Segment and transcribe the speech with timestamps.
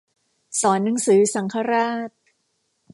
[0.61, 2.09] สอนหนังสือสังฆราช